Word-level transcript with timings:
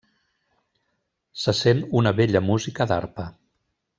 Se 1.43 1.53
sent 1.59 1.85
una 2.01 2.15
bella 2.23 2.43
música 2.47 2.91
d'arpa. 2.93 3.31